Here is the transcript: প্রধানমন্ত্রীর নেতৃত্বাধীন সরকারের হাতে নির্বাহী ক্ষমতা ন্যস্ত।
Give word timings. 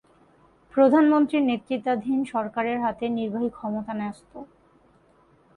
প্রধানমন্ত্রীর 0.73 1.43
নেতৃত্বাধীন 1.43 2.19
সরকারের 2.25 2.77
হাতে 2.79 3.05
নির্বাহী 3.09 3.49
ক্ষমতা 3.49 3.93
ন্যস্ত। 3.93 4.31